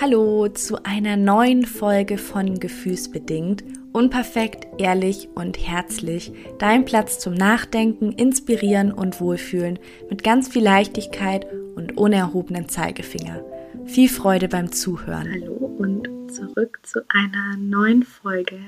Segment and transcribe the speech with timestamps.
[0.00, 3.62] Hallo zu einer neuen Folge von Gefühlsbedingt.
[3.92, 6.32] Unperfekt, ehrlich und herzlich.
[6.58, 9.78] Dein Platz zum Nachdenken, Inspirieren und Wohlfühlen
[10.10, 11.46] mit ganz viel Leichtigkeit
[11.76, 13.44] und ohne erhobenen Zeigefinger.
[13.86, 15.30] Viel Freude beim Zuhören.
[15.30, 18.58] Hallo und zurück zu einer neuen Folge.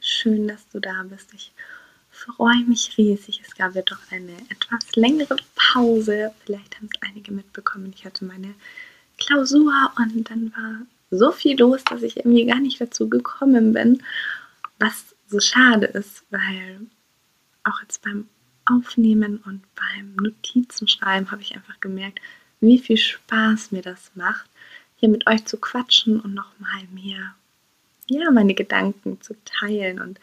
[0.00, 1.34] Schön, dass du da bist.
[1.34, 1.52] Ich
[2.10, 3.42] freue mich riesig.
[3.44, 6.32] Es gab ja doch eine etwas längere Pause.
[6.44, 7.92] Vielleicht haben es einige mitbekommen.
[7.94, 8.54] Ich hatte meine
[9.20, 14.02] Klausur und dann war so viel los, dass ich irgendwie gar nicht dazu gekommen bin,
[14.78, 16.80] was so schade ist, weil
[17.64, 18.28] auch jetzt beim
[18.64, 22.20] Aufnehmen und beim Notizenschreiben habe ich einfach gemerkt,
[22.60, 24.48] wie viel Spaß mir das macht,
[24.96, 27.34] hier mit euch zu quatschen und nochmal mir
[28.10, 30.00] ja, meine Gedanken zu teilen.
[30.00, 30.20] Und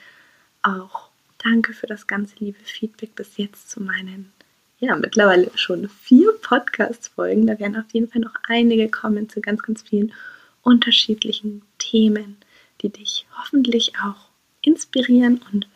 [0.62, 4.32] auch danke für das ganze liebe Feedback bis jetzt zu meinen
[4.80, 7.48] ja, mittlerweile schon vier Podcast-Folgen.
[7.48, 10.14] Da werden auf jeden Fall noch einige kommen zu ganz, ganz vielen
[10.62, 12.38] unterschiedlichen Themen,
[12.82, 14.30] die dich hoffentlich auch
[14.62, 15.68] inspirieren und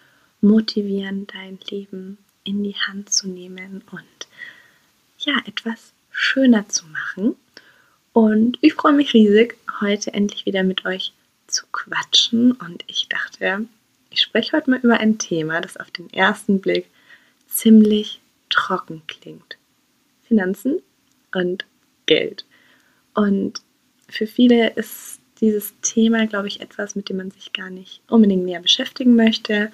[0.42, 4.28] motivieren, dein Leben in die Hand zu nehmen und
[5.20, 7.36] ja, etwas schöner zu machen.
[8.14, 11.14] Und ich freue mich riesig, heute endlich wieder mit euch
[11.48, 12.52] zu quatschen.
[12.54, 13.66] Und ich dachte,
[14.10, 16.88] ich spreche heute mal über ein Thema, das auf den ersten Blick
[17.48, 18.21] ziemlich
[18.52, 19.58] trocken klingt.
[20.24, 20.82] Finanzen
[21.34, 21.66] und
[22.06, 22.46] Geld.
[23.14, 23.62] Und
[24.08, 28.46] für viele ist dieses Thema, glaube ich, etwas, mit dem man sich gar nicht unbedingt
[28.46, 29.72] näher beschäftigen möchte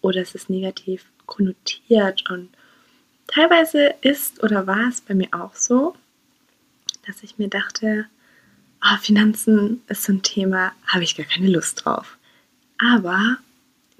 [0.00, 2.30] oder es ist negativ konnotiert.
[2.30, 2.48] Und
[3.26, 5.94] teilweise ist oder war es bei mir auch so,
[7.06, 8.06] dass ich mir dachte,
[8.82, 12.16] oh, Finanzen ist so ein Thema, habe ich gar keine Lust drauf.
[12.78, 13.38] Aber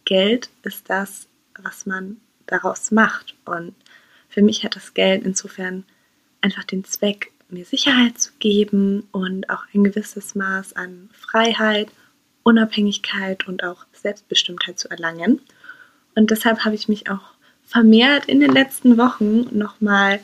[0.04, 1.26] Geld ist das,
[1.58, 3.34] was man daraus macht.
[3.44, 3.74] Und
[4.30, 5.84] für mich hat das Geld insofern
[6.40, 11.88] einfach den Zweck, mir Sicherheit zu geben und auch ein gewisses Maß an Freiheit,
[12.44, 15.40] Unabhängigkeit und auch Selbstbestimmtheit zu erlangen.
[16.14, 17.32] Und deshalb habe ich mich auch
[17.64, 20.20] vermehrt in den letzten Wochen nochmal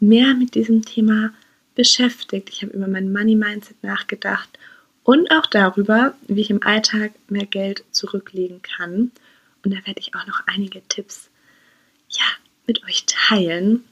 [0.00, 1.30] mehr mit diesem Thema
[1.74, 2.48] beschäftigt.
[2.48, 4.58] Ich habe über mein Money Mindset nachgedacht
[5.04, 9.12] und auch darüber, wie ich im Alltag mehr Geld zurücklegen kann.
[9.62, 11.30] Und da werde ich auch noch einige Tipps
[12.10, 12.24] ja,
[12.70, 13.82] mit euch teilen.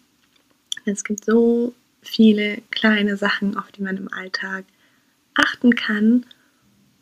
[0.85, 4.65] Es gibt so viele kleine Sachen, auf die man im Alltag
[5.35, 6.25] achten kann.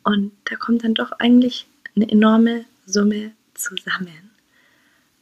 [0.03, 4.31] Und da kommt dann doch eigentlich eine enorme Summe zusammen.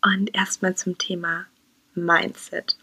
[0.02, 1.46] Und erstmal zum Thema
[1.94, 2.78] Mindset.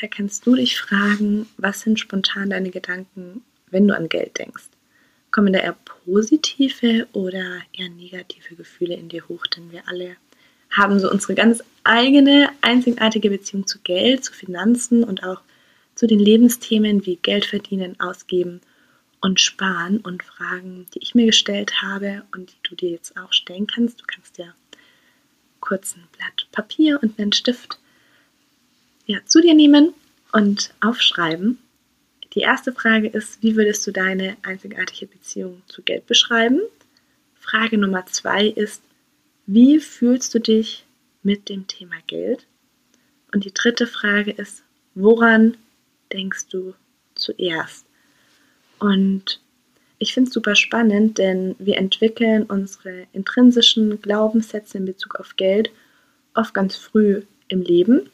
[0.00, 4.70] Da kannst du dich fragen, was sind spontan deine Gedanken, wenn du an Geld denkst?
[5.30, 9.46] Kommen da eher positive oder eher negative Gefühle in dir hoch?
[9.48, 10.16] Denn wir alle
[10.70, 15.40] haben so unsere ganz eigene, einzigartige Beziehung zu Geld, zu Finanzen und auch
[15.94, 18.60] zu den Lebensthemen wie Geld verdienen, ausgeben
[19.20, 23.32] und sparen und Fragen, die ich mir gestellt habe und die du dir jetzt auch
[23.32, 24.00] stellen kannst.
[24.00, 24.54] Du kannst ja
[25.60, 27.78] kurz ein Blatt Papier und einen Stift
[29.06, 29.92] ja, zu dir nehmen
[30.32, 31.58] und aufschreiben.
[32.34, 36.60] Die erste Frage ist, wie würdest du deine einzigartige Beziehung zu Geld beschreiben?
[37.40, 38.82] Frage Nummer zwei ist,
[39.52, 40.86] wie fühlst du dich
[41.24, 42.46] mit dem Thema Geld?
[43.32, 44.62] Und die dritte Frage ist,
[44.94, 45.56] woran
[46.12, 46.74] denkst du
[47.16, 47.84] zuerst?
[48.78, 49.40] Und
[49.98, 55.72] ich finde es super spannend, denn wir entwickeln unsere intrinsischen Glaubenssätze in Bezug auf Geld
[56.34, 58.08] oft ganz früh im Leben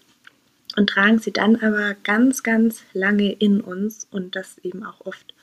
[0.77, 5.35] und tragen sie dann aber ganz, ganz lange in uns und das eben auch oft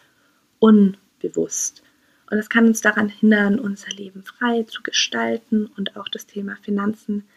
[0.58, 1.84] unbewusst.
[2.34, 6.58] Und es kann uns daran hindern, unser Leben frei zu gestalten und auch das Thema
[6.64, 7.28] Finanzen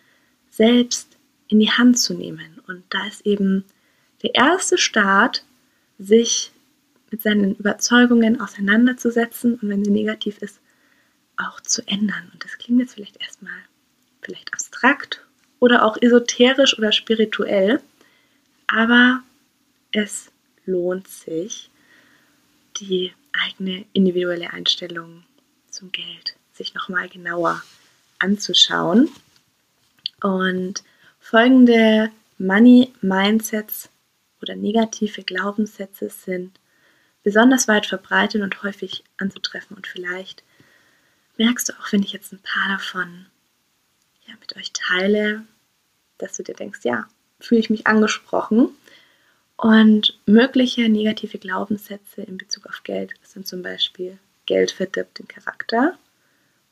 [0.48, 1.18] selbst
[1.48, 2.62] in die Hand zu nehmen.
[2.66, 3.66] Und da ist eben
[4.22, 5.44] der erste Start,
[5.98, 6.50] sich
[7.10, 10.60] mit seinen Überzeugungen auseinanderzusetzen und wenn sie negativ ist,
[11.36, 12.30] auch zu ändern.
[12.32, 13.52] Und das klingt jetzt vielleicht erstmal
[14.22, 15.26] vielleicht abstrakt
[15.60, 17.82] oder auch esoterisch oder spirituell,
[18.66, 19.22] aber
[19.92, 20.30] es
[20.64, 21.68] lohnt sich,
[22.80, 23.12] die
[23.44, 25.24] eigene individuelle Einstellung
[25.70, 27.62] zum Geld sich nochmal genauer
[28.18, 29.10] anzuschauen.
[30.22, 30.82] Und
[31.20, 33.90] folgende Money Mindsets
[34.40, 36.58] oder negative Glaubenssätze sind
[37.22, 39.76] besonders weit verbreitet und häufig anzutreffen.
[39.76, 40.44] Und vielleicht
[41.36, 43.26] merkst du auch, wenn ich jetzt ein paar davon
[44.26, 45.44] ja, mit euch teile,
[46.18, 47.06] dass du dir denkst, ja,
[47.40, 48.70] fühle ich mich angesprochen.
[49.56, 55.98] Und mögliche negative Glaubenssätze in Bezug auf Geld sind zum Beispiel Geld verdirbt den Charakter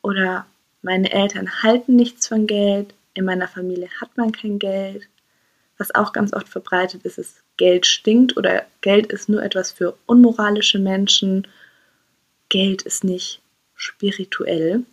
[0.03, 0.47] oder
[0.83, 5.09] meine Eltern halten nichts von Geld, in meiner Familie hat man kein Geld.
[5.79, 9.97] Was auch ganz oft verbreitet ist, ist Geld stinkt oder Geld ist nur etwas für
[10.07, 11.49] unmoralische Menschen.
[12.51, 13.41] Geld ist nicht
[13.75, 14.85] spirituell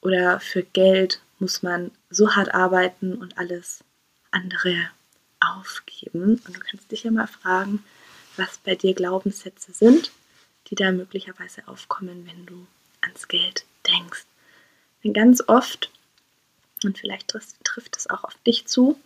[0.00, 3.82] oder für Geld muss man so hart arbeiten und alles
[4.30, 4.90] andere
[5.40, 6.40] aufgeben.
[6.46, 7.84] Und du kannst dich ja mal fragen,
[8.36, 10.12] was bei dir Glaubenssätze sind,
[10.68, 12.66] die da möglicherweise aufkommen, wenn du
[13.00, 14.24] ans Geld denkst.
[15.02, 15.90] Denn ganz oft,
[16.84, 17.34] und vielleicht
[17.64, 18.98] trifft es auch auf dich zu,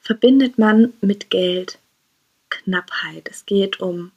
[0.00, 1.78] verbindet man mit Geld
[2.48, 3.28] Knappheit.
[3.30, 4.12] Es geht um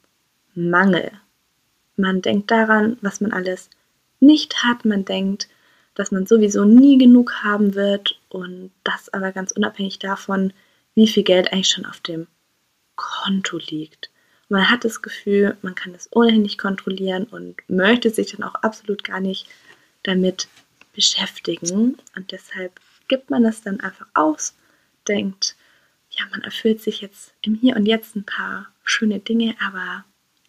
[0.54, 1.12] Mangel.
[1.96, 3.68] Man denkt daran, was man alles
[4.20, 4.84] nicht hat.
[4.84, 5.48] Man denkt,
[5.94, 10.52] dass man sowieso nie genug haben wird und das aber ganz unabhängig davon,
[10.94, 12.26] wie viel Geld eigentlich schon auf dem
[12.96, 14.10] Konto liegt.
[14.48, 18.54] Man hat das Gefühl, man kann das ohnehin nicht kontrollieren und möchte sich dann auch
[18.56, 19.46] absolut gar nicht
[20.02, 20.48] damit
[20.94, 21.96] beschäftigen.
[22.14, 22.78] Und deshalb
[23.08, 24.54] gibt man das dann einfach aus,
[25.08, 25.56] denkt,
[26.10, 30.04] ja, man erfüllt sich jetzt im Hier und Jetzt ein paar schöne Dinge, aber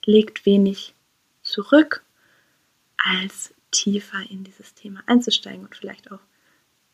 [0.06, 0.94] legt wenig
[1.42, 2.04] zurück,
[2.98, 6.20] als tiefer in dieses Thema einzusteigen und vielleicht auch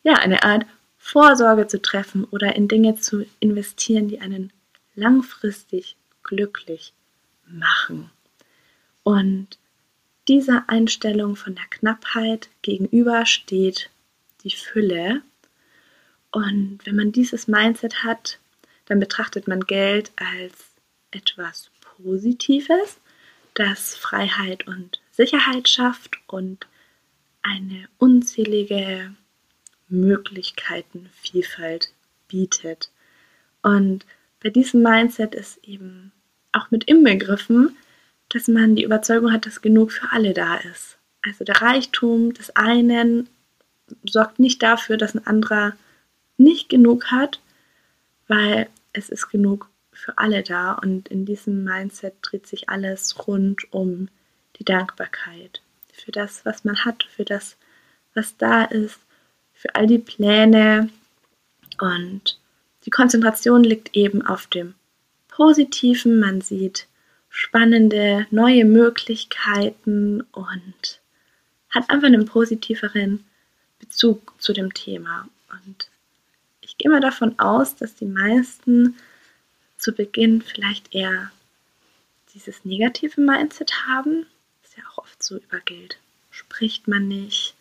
[0.03, 0.65] ja, eine Art
[0.99, 4.51] Vorsorge zu treffen oder in Dinge zu investieren, die einen
[4.93, 6.93] langfristig glücklich
[7.47, 8.11] machen.
[9.01, 9.57] Und
[10.27, 13.89] dieser Einstellung von der Knappheit gegenüber steht
[14.43, 15.23] die Fülle.
[16.31, 18.37] Und wenn man dieses Mindset hat,
[18.85, 20.53] dann betrachtet man Geld als
[21.11, 22.99] etwas Positives,
[23.55, 26.67] das Freiheit und Sicherheit schafft und
[27.41, 29.15] eine unzählige
[29.89, 31.93] Möglichkeitenvielfalt
[32.27, 32.89] bietet.
[33.61, 34.05] Und
[34.41, 36.11] bei diesem Mindset ist eben
[36.51, 37.77] auch mit inbegriffen,
[38.29, 40.97] dass man die Überzeugung hat, dass genug für alle da ist.
[41.21, 43.27] Also der Reichtum des einen
[44.03, 45.73] sorgt nicht dafür, dass ein anderer
[46.37, 47.41] nicht genug hat,
[48.27, 53.73] weil es ist genug für alle da und in diesem Mindset dreht sich alles rund
[53.73, 54.07] um
[54.57, 55.61] die Dankbarkeit
[55.91, 57.57] für das, was man hat, für das,
[58.13, 58.99] was da ist,
[59.59, 60.89] für all die Pläne
[61.81, 62.39] und
[62.85, 64.73] die Konzentration liegt eben auf dem
[65.27, 66.17] Positiven.
[66.17, 66.87] Man sieht
[67.29, 71.01] spannende neue Möglichkeiten und
[71.71, 73.25] hat einfach einen positiveren
[73.79, 75.27] Bezug zu dem Thema.
[75.51, 75.89] Und
[76.61, 78.95] ich gehe mal davon aus, dass die meisten
[79.77, 81.31] zu Beginn vielleicht eher
[82.33, 84.25] dieses negative Mindset haben.
[84.63, 85.97] Ist ja auch oft so über Geld
[86.31, 87.55] spricht man nicht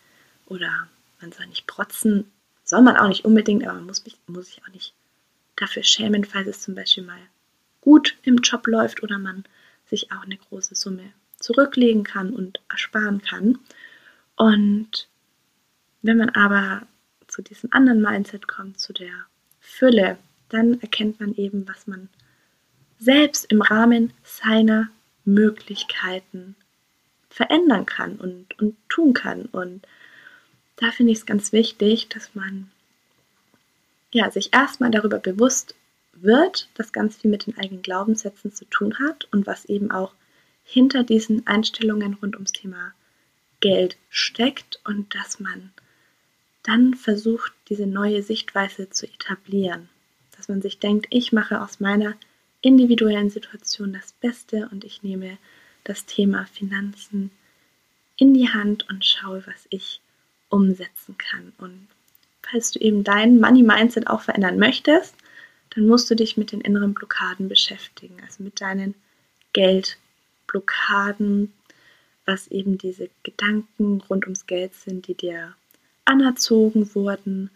[0.45, 0.87] oder
[1.21, 2.31] man soll nicht protzen.
[2.63, 4.93] Soll man auch nicht unbedingt, aber man muss, muss sich auch nicht
[5.55, 7.19] dafür schämen, falls es zum Beispiel mal
[7.81, 9.43] gut im Job läuft oder man
[9.85, 13.57] sich auch eine große Summe zurücklegen kann und ersparen kann.
[14.35, 15.07] Und
[16.01, 16.85] wenn man aber
[17.27, 19.13] zu diesem anderen Mindset kommt, zu der
[19.59, 20.17] Fülle,
[20.49, 22.09] dann erkennt man eben, was man
[22.97, 24.89] selbst im Rahmen seiner
[25.25, 26.55] Möglichkeiten
[27.29, 29.45] verändern kann und, und tun kann.
[29.45, 29.85] Und
[30.79, 32.71] da finde ich es ganz wichtig, dass man
[34.11, 35.75] ja, sich erstmal darüber bewusst
[36.13, 40.13] wird, dass ganz viel mit den eigenen Glaubenssätzen zu tun hat und was eben auch
[40.63, 42.93] hinter diesen Einstellungen rund ums Thema
[43.59, 45.71] Geld steckt und dass man
[46.63, 49.89] dann versucht, diese neue Sichtweise zu etablieren.
[50.37, 52.15] Dass man sich denkt, ich mache aus meiner
[52.61, 55.37] individuellen Situation das Beste und ich nehme
[55.83, 57.31] das Thema Finanzen
[58.15, 60.01] in die Hand und schaue, was ich
[60.49, 61.53] umsetzen kann.
[61.57, 61.87] Und
[62.41, 65.15] falls du eben dein Money Mindset auch verändern möchtest,
[65.71, 68.95] dann musst du dich mit den inneren Blockaden beschäftigen, also mit deinen
[69.53, 71.53] Geldblockaden,
[72.25, 75.55] was eben diese Gedanken rund ums Geld sind, die dir
[76.05, 77.49] anerzogen wurden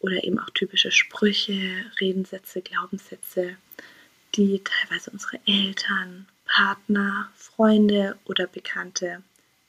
[0.00, 3.56] oder eben auch typische Sprüche, Redensätze, Glaubenssätze,
[4.34, 9.22] die teilweise unsere Eltern, Partner, Freunde oder Bekannte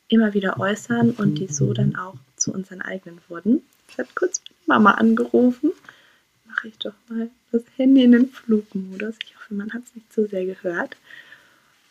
[0.09, 3.63] immer wieder äußern und die so dann auch zu unseren eigenen wurden.
[3.89, 5.71] Ich habe kurz Mama angerufen.
[6.45, 9.15] Mache ich doch mal das Handy in den Flugmodus.
[9.23, 10.95] Ich hoffe, man hat es nicht zu sehr gehört.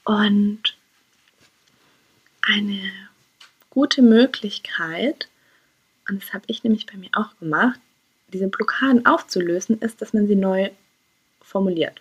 [0.05, 0.77] Und
[2.43, 2.81] eine
[3.71, 5.29] gute Möglichkeit,
[6.09, 7.81] und das habe ich nämlich bei mir auch gemacht,
[8.33, 10.71] diese Blockaden aufzulösen, ist, dass man sie neu
[11.41, 12.01] formuliert.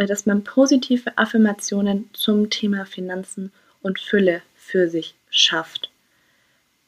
[0.00, 3.52] Äh, dass man positive Affirmationen zum Thema Finanzen
[3.82, 5.89] und Fülle für sich schafft.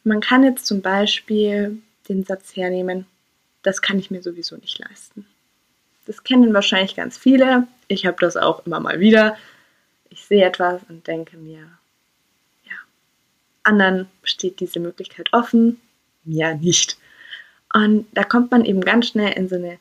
[0.04, 3.06] Man kann jetzt zum Beispiel den Satz hernehmen,
[3.62, 5.26] das kann ich mir sowieso nicht leisten.
[6.06, 7.68] Das kennen wahrscheinlich ganz viele.
[7.86, 9.36] Ich habe das auch immer mal wieder.
[10.10, 11.68] Ich sehe etwas und denke mir,
[12.64, 12.74] ja,
[13.62, 15.80] anderen steht diese Möglichkeit offen,
[16.24, 16.98] mir nicht.
[17.72, 19.78] Und da kommt man eben ganz schnell in so eine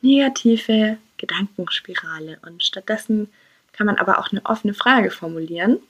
[0.00, 2.38] negative Gedankenspirale.
[2.46, 3.28] Und stattdessen
[3.72, 5.80] kann man aber auch eine offene Frage formulieren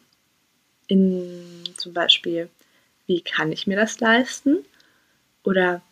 [0.88, 2.49] in zum Beispiel,
[3.07, 4.65] wie kann ich mir das leisten?
[5.43, 5.83] Oder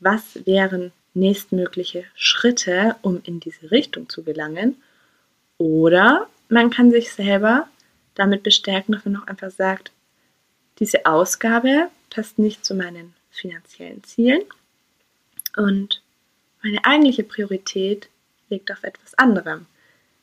[0.00, 4.76] was wären nächstmögliche Schritte, um in diese Richtung zu gelangen?
[5.56, 7.68] Oder man kann sich selber
[8.14, 9.92] damit bestärken, dass man noch einfach sagt,
[10.78, 14.42] diese Ausgabe passt nicht zu meinen finanziellen Zielen
[15.56, 16.02] und
[16.62, 18.08] meine eigentliche Priorität
[18.48, 19.66] liegt auf etwas anderem.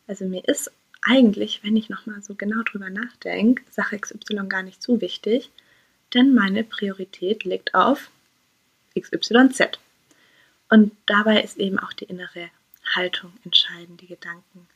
[0.08, 0.72] Also mir ist
[1.02, 5.52] eigentlich, wenn ich nochmal so genau drüber nachdenke, Sache XY gar nicht so wichtig,
[6.16, 8.10] denn meine Priorität liegt auf
[9.00, 9.78] XYZ.
[10.70, 12.50] Und dabei ist eben auch die innere
[12.96, 14.68] Haltung entscheidend, die Gedanken,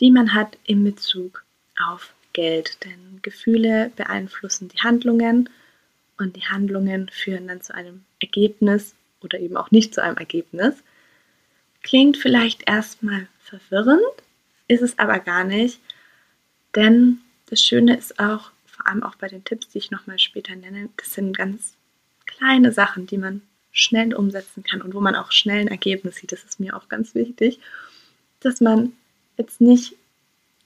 [0.00, 1.44] die man hat in Bezug
[1.82, 2.84] auf Geld.
[2.84, 5.48] Denn Gefühle beeinflussen die Handlungen
[6.18, 10.74] und die Handlungen führen dann zu einem Ergebnis oder eben auch nicht zu einem Ergebnis.
[11.82, 14.02] Klingt vielleicht erstmal verwirrend,
[14.68, 15.80] ist es aber gar nicht,
[16.74, 18.50] denn das Schöne ist auch,
[18.86, 21.74] allem auch bei den Tipps, die ich nochmal später nenne, das sind ganz
[22.26, 26.32] kleine Sachen, die man schnell umsetzen kann und wo man auch schnell ein Ergebnis sieht.
[26.32, 27.58] Das ist mir auch ganz wichtig,
[28.40, 28.92] dass man
[29.36, 29.94] jetzt nicht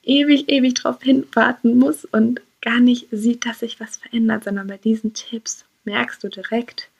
[0.03, 4.77] ewig, ewig drauf hinwarten muss und gar nicht sieht, dass sich was verändert, sondern bei
[4.77, 6.91] diesen Tipps merkst du direkt,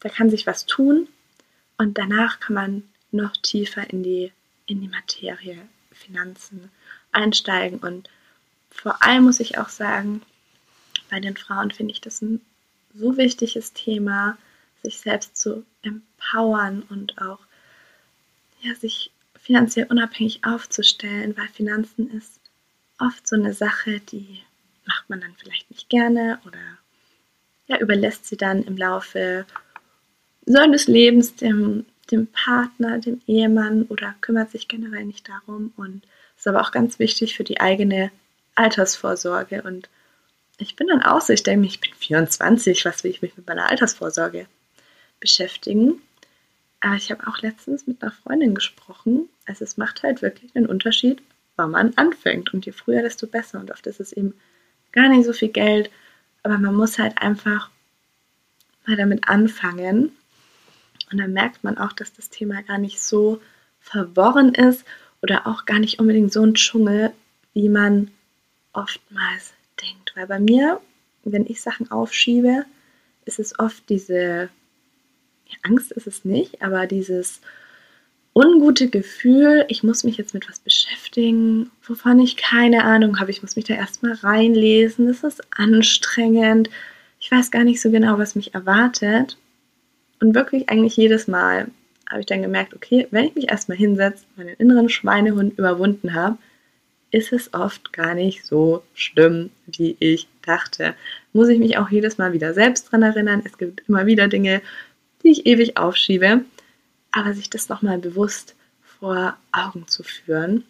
[0.00, 1.08] da kann sich was tun
[1.78, 4.32] und danach kann man noch tiefer in die,
[4.66, 5.58] in die Materie
[5.92, 6.70] Finanzen
[7.12, 8.08] einsteigen und
[8.70, 10.22] vor allem muss ich auch sagen,
[11.10, 12.40] bei den Frauen finde ich das ein
[12.94, 14.38] so wichtiges Thema,
[14.82, 17.40] sich selbst zu empowern und auch
[18.62, 19.10] ja, sich
[19.40, 22.40] finanziell unabhängig aufzustellen, weil Finanzen ist
[22.98, 24.42] oft so eine Sache, die
[24.86, 26.58] macht man dann vielleicht nicht gerne oder
[27.66, 29.46] ja, überlässt sie dann im Laufe
[30.44, 35.72] seines Lebens dem, dem Partner, dem Ehemann oder kümmert sich generell nicht darum.
[35.76, 36.02] Und
[36.36, 38.10] ist aber auch ganz wichtig für die eigene
[38.60, 39.88] Altersvorsorge und
[40.58, 43.46] ich bin dann auch so, ich denke ich bin 24, was will ich mich mit
[43.46, 44.46] meiner Altersvorsorge
[45.18, 46.02] beschäftigen?
[46.80, 49.28] Aber ich habe auch letztens mit einer Freundin gesprochen.
[49.46, 51.22] Also es macht halt wirklich einen Unterschied,
[51.56, 52.52] wann man anfängt.
[52.54, 53.60] Und je früher, desto besser.
[53.60, 54.34] Und oft ist es eben
[54.92, 55.90] gar nicht so viel Geld.
[56.42, 57.70] Aber man muss halt einfach
[58.86, 60.12] mal damit anfangen.
[61.10, 63.40] Und dann merkt man auch, dass das Thema gar nicht so
[63.80, 64.84] verworren ist
[65.22, 67.12] oder auch gar nicht unbedingt so ein Dschungel,
[67.52, 68.10] wie man
[68.72, 70.12] oftmals denkt.
[70.14, 70.80] Weil bei mir,
[71.24, 72.64] wenn ich Sachen aufschiebe,
[73.24, 74.50] ist es oft diese
[75.62, 77.40] Angst ist es nicht, aber dieses
[78.32, 83.30] ungute Gefühl, ich muss mich jetzt mit was beschäftigen, wovon ich keine Ahnung habe.
[83.30, 85.06] Ich muss mich da erstmal reinlesen.
[85.08, 86.70] Das ist anstrengend.
[87.18, 89.36] Ich weiß gar nicht so genau, was mich erwartet.
[90.20, 91.68] Und wirklich eigentlich jedes Mal
[92.08, 96.38] habe ich dann gemerkt, okay, wenn ich mich erstmal hinsetze, meinen inneren Schweinehund überwunden habe,
[97.10, 100.94] ist es oft gar nicht so schlimm, wie ich dachte.
[101.32, 103.42] Muss ich mich auch jedes Mal wieder selbst dran erinnern.
[103.44, 104.62] Es gibt immer wieder Dinge,
[105.22, 106.44] die ich ewig aufschiebe,
[107.10, 110.64] aber sich das nochmal bewusst vor Augen zu führen,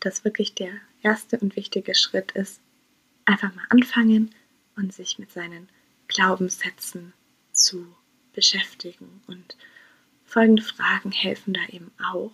[0.00, 0.72] dass wirklich der
[1.02, 2.60] erste und wichtige Schritt ist,
[3.24, 4.30] einfach mal anfangen
[4.76, 5.68] und sich mit seinen
[6.06, 7.12] Glaubenssätzen
[7.52, 7.86] zu
[8.32, 9.22] beschäftigen.
[9.26, 9.56] Und
[10.24, 12.32] folgende Fragen helfen da eben auch.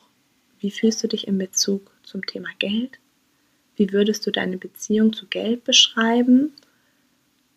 [0.60, 2.98] Wie fühlst du dich in Bezug zum Thema Geld?
[3.76, 6.52] Wie würdest du deine Beziehung zu Geld beschreiben?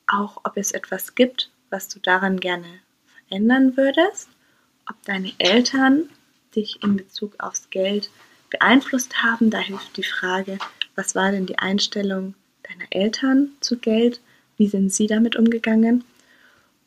[0.08, 2.68] Auch ob es etwas gibt, was du daran gerne
[3.30, 4.30] ändern würdest,
[4.90, 6.10] ob deine Eltern
[6.56, 8.10] dich in Bezug aufs Geld
[8.50, 9.50] beeinflusst haben.
[9.50, 10.58] Da hilft die Frage,
[10.96, 12.34] was war denn die Einstellung
[12.64, 14.22] deiner Eltern zu Geld?
[14.58, 16.04] Wie sind sie damit umgegangen?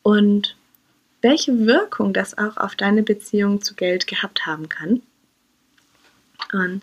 [0.03, 0.57] Und
[1.23, 5.03] welche Wirkung das auch auf deine Beziehung zu Geld gehabt haben kann.
[6.53, 6.83] Und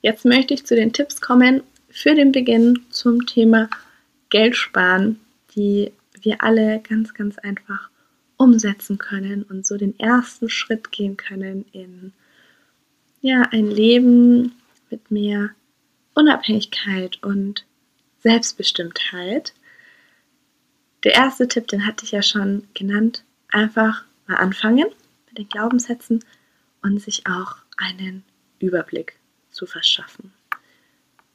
[0.00, 1.62] jetzt möchte ich zu den Tipps kommen
[1.94, 3.70] für den Beginn zum Thema
[4.28, 5.20] Geld sparen,
[5.54, 7.88] die wir alle ganz, ganz einfach
[8.36, 12.12] umsetzen können und so den ersten Schritt gehen können in
[13.20, 14.56] ja, ein Leben
[14.90, 15.50] mit mehr
[16.14, 17.64] Unabhängigkeit und
[18.18, 19.54] Selbstbestimmtheit.
[21.04, 24.86] Der erste Tipp, den hatte ich ja schon genannt, einfach mal anfangen
[25.28, 26.24] mit den Glaubenssätzen
[26.82, 28.24] und sich auch einen
[28.58, 29.16] Überblick
[29.50, 30.33] zu verschaffen.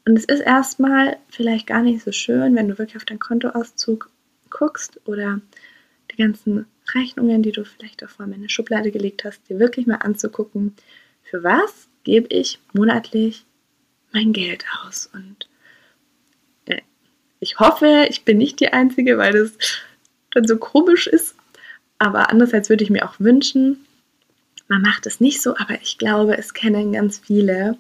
[0.10, 4.10] Und es ist erstmal vielleicht gar nicht so schön, wenn du wirklich auf deinen Kontoauszug
[4.50, 5.40] guckst oder
[6.10, 9.86] die ganzen Rechnungen, die du vielleicht auch vorher in eine Schublade gelegt hast, dir wirklich
[9.86, 10.76] mal anzugucken,
[11.22, 13.46] für was gebe ich monatlich
[14.12, 15.12] mein Geld aus.
[15.14, 15.48] Und
[16.66, 16.82] äh,
[17.40, 19.60] ich hoffe, ich bin nicht die Einzige, weil das
[20.32, 21.36] dann so komisch ist.
[22.00, 23.86] Aber andererseits würde ich mir auch wünschen,
[24.68, 27.78] man macht es nicht so, aber ich glaube, es kennen ganz viele,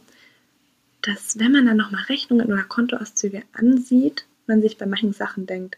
[1.01, 5.77] dass wenn man dann nochmal Rechnungen oder Kontoauszüge ansieht, man sich bei manchen Sachen denkt,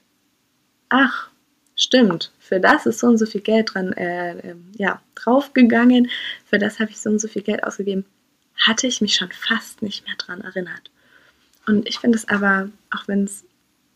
[0.89, 1.29] ach,
[1.75, 6.09] stimmt, für das ist so und so viel Geld dran, äh, äh, ja, draufgegangen,
[6.45, 8.05] für das habe ich so und so viel Geld ausgegeben,
[8.55, 10.91] hatte ich mich schon fast nicht mehr dran erinnert.
[11.67, 13.45] Und ich finde es aber, auch wenn es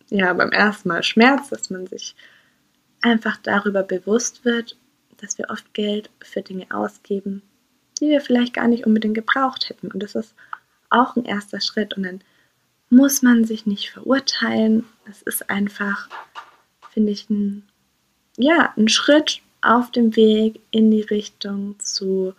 [0.09, 2.15] ja beim ersten Mal schmerzt, dass man sich
[3.01, 4.77] einfach darüber bewusst wird,
[5.17, 7.41] dass wir oft Geld für Dinge ausgeben,
[7.99, 9.91] die wir vielleicht gar nicht unbedingt gebraucht hätten.
[9.91, 10.35] Und das ist
[10.89, 11.95] auch ein erster Schritt.
[11.95, 12.21] Und dann
[12.89, 14.85] muss man sich nicht verurteilen.
[15.09, 16.09] Es ist einfach,
[16.91, 17.63] finde ich, ein,
[18.37, 22.33] ja, ein Schritt auf dem Weg in die Richtung zu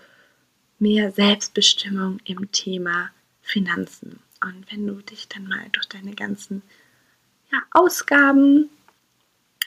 [0.78, 3.10] mehr Selbstbestimmung im Thema
[3.42, 4.20] Finanzen.
[4.42, 6.62] Und wenn du dich dann mal durch deine ganzen
[7.50, 8.68] ja, Ausgaben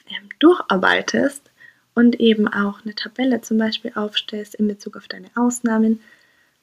[0.08, 1.50] ähm, durcharbeitest
[1.94, 6.00] und eben auch eine Tabelle zum Beispiel aufstellst in Bezug auf deine Ausnahmen,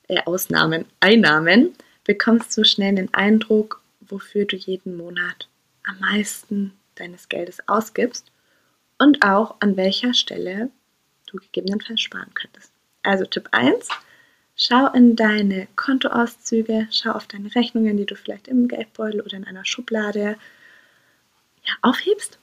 [0.07, 1.74] äh, Ausnahmen, Einnahmen,
[2.07, 5.47] bekommst du schnell den Eindruck, wofür du jeden Monat
[5.83, 8.31] am meisten deines Geldes ausgibst
[8.97, 10.71] und auch an welcher Stelle
[11.27, 12.71] du gegebenenfalls sparen könntest.
[13.03, 13.89] Also Tipp 1,
[14.55, 19.45] schau in deine Kontoauszüge, schau auf deine Rechnungen, die du vielleicht im Geldbeutel oder in
[19.45, 20.37] einer Schublade
[21.63, 22.39] ja, aufhebst.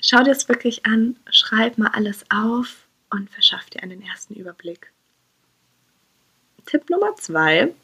[0.00, 4.92] Schau dir es wirklich an, schreib mal alles auf und verschaff dir einen ersten Überblick.
[6.66, 7.74] Tipp Nummer zwei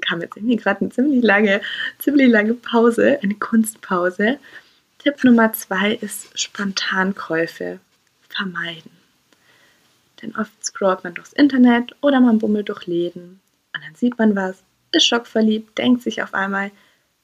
[0.00, 1.60] kam jetzt irgendwie gerade eine ziemlich lange,
[1.98, 4.38] ziemlich lange Pause, eine Kunstpause.
[4.98, 7.80] Tipp Nummer zwei ist Spontankäufe
[8.28, 8.90] vermeiden.
[10.20, 13.40] Denn oft scrollt man durchs Internet oder man bummelt durch Läden
[13.74, 16.70] und dann sieht man was, ist schockverliebt, denkt sich auf einmal,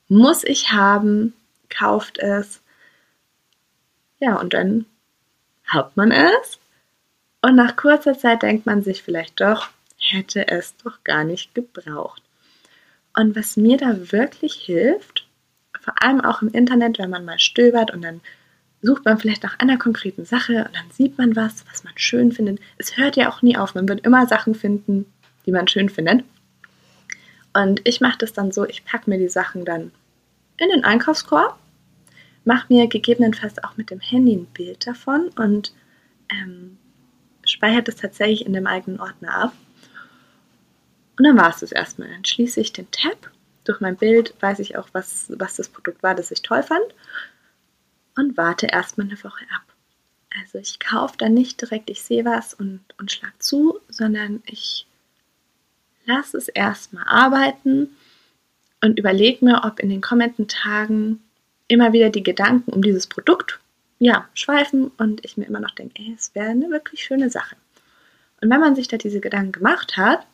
[0.08, 1.34] muss ich haben,
[1.68, 2.60] kauft es.
[4.18, 4.86] Ja, und dann
[5.64, 6.58] hat man es.
[7.42, 9.68] Und nach kurzer Zeit denkt man sich vielleicht doch,
[9.98, 12.22] hätte es doch gar nicht gebraucht.
[13.16, 15.28] Und was mir da wirklich hilft,
[15.80, 18.20] vor allem auch im Internet, wenn man mal stöbert und dann
[18.82, 22.32] sucht man vielleicht nach einer konkreten Sache und dann sieht man was, was man schön
[22.32, 22.58] findet.
[22.76, 23.74] Es hört ja auch nie auf.
[23.74, 25.06] Man wird immer Sachen finden,
[25.46, 26.24] die man schön findet.
[27.52, 29.92] Und ich mache das dann so, ich packe mir die Sachen dann
[30.56, 31.58] in den Einkaufskorb
[32.44, 35.74] mache mir gegebenenfalls auch mit dem Handy ein Bild davon und
[36.30, 36.78] ähm,
[37.44, 39.52] speichere das tatsächlich in dem eigenen Ordner ab.
[41.16, 42.08] Und dann war es das erstmal.
[42.08, 43.30] Dann schließe ich den Tab.
[43.64, 46.84] Durch mein Bild weiß ich auch, was, was das Produkt war, das ich toll fand.
[48.16, 49.62] Und warte erstmal eine Woche ab.
[50.40, 54.86] Also ich kaufe dann nicht direkt, ich sehe was und, und schlag zu, sondern ich
[56.06, 57.96] lasse es erstmal arbeiten
[58.82, 61.22] und überlege mir, ob in den kommenden Tagen
[61.68, 63.60] immer wieder die Gedanken um dieses Produkt
[63.98, 67.56] ja, schweifen und ich mir immer noch denke, ey, es wäre eine wirklich schöne Sache.
[68.42, 70.26] Und wenn man sich da diese Gedanken gemacht hat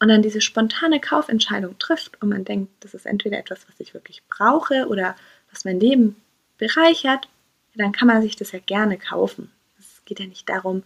[0.00, 3.94] und dann diese spontane Kaufentscheidung trifft und man denkt, das ist entweder etwas, was ich
[3.94, 5.16] wirklich brauche oder
[5.50, 6.16] was mein Leben
[6.56, 7.28] bereichert,
[7.74, 9.50] dann kann man sich das ja gerne kaufen.
[9.78, 10.82] Es geht ja nicht darum,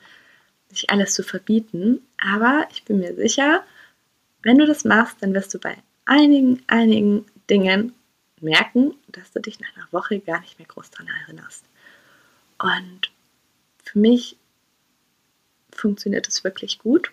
[0.69, 3.65] sich alles zu verbieten, aber ich bin mir sicher,
[4.43, 7.95] wenn du das machst, dann wirst du bei einigen, einigen Dingen
[8.41, 11.65] merken, dass du dich nach einer Woche gar nicht mehr groß daran erinnerst.
[12.59, 13.11] Und
[13.85, 14.37] für mich
[15.71, 17.13] funktioniert es wirklich gut.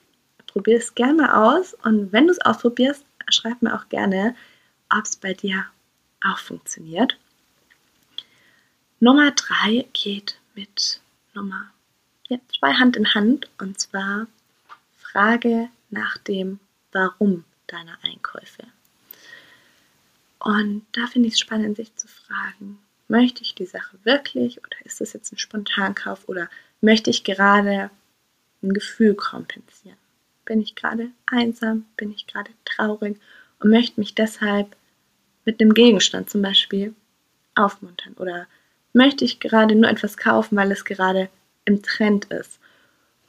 [0.49, 4.35] Probier es gerne mal aus und wenn du es ausprobierst, schreib mir auch gerne,
[4.89, 5.65] ob es bei dir
[6.21, 7.17] auch funktioniert.
[8.99, 11.01] Nummer drei geht mit
[11.33, 11.71] Nummer
[12.27, 14.27] ja, zwei Hand in Hand und zwar
[14.97, 16.59] Frage nach dem
[16.91, 18.63] Warum deiner Einkäufe.
[20.39, 24.85] Und da finde ich es spannend, sich zu fragen, möchte ich die Sache wirklich oder
[24.85, 26.49] ist das jetzt ein Spontankauf oder
[26.81, 27.91] möchte ich gerade
[28.63, 29.98] ein Gefühl kompensieren?
[30.49, 31.85] Bin ich gerade einsam?
[31.95, 33.19] Bin ich gerade traurig?
[33.59, 34.75] Und möchte mich deshalb
[35.45, 36.95] mit einem Gegenstand zum Beispiel
[37.53, 38.15] aufmuntern?
[38.15, 38.47] Oder
[38.91, 41.29] möchte ich gerade nur etwas kaufen, weil es gerade
[41.65, 42.59] im Trend ist?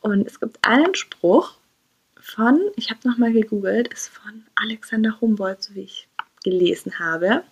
[0.01, 1.59] Und es gibt einen Spruch
[2.19, 6.09] von, ich habe nochmal gegoogelt, ist von Alexander Humboldt, so wie ich
[6.43, 7.45] gelesen habe.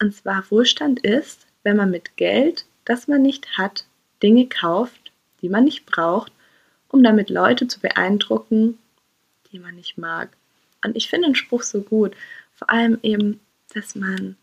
[0.00, 3.84] Und zwar Wohlstand ist, wenn man mit Geld, das man nicht hat,
[4.22, 6.32] Dinge kauft, die man nicht braucht,
[6.88, 8.78] um damit Leute zu beeindrucken,
[9.52, 10.30] die man nicht mag.
[10.84, 12.14] Und ich finde den Spruch so gut.
[12.54, 13.40] Vor allem eben,
[13.74, 14.36] dass man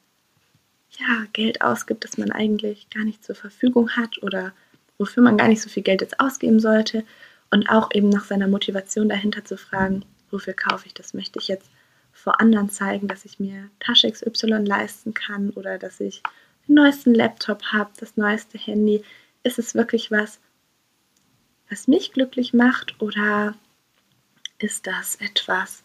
[0.92, 4.54] ja, Geld ausgibt, das man eigentlich gar nicht zur Verfügung hat oder
[4.98, 7.04] wofür man gar nicht so viel Geld jetzt ausgeben sollte.
[7.52, 11.14] Und auch eben nach seiner Motivation dahinter zu fragen, wofür kaufe ich das?
[11.14, 11.70] Möchte ich jetzt
[12.12, 16.24] vor anderen zeigen, dass ich mir Tasche XY leisten kann oder dass ich
[16.68, 19.04] den neuesten Laptop habe, das neueste Handy.
[19.44, 20.40] Ist es wirklich was,
[21.69, 23.56] was mich glücklich macht oder
[24.60, 25.84] ist das etwas,